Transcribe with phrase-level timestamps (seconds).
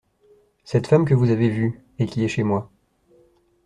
[0.63, 1.83] Cette femme que vous avez vue…
[1.99, 2.71] Et qui est chez moi.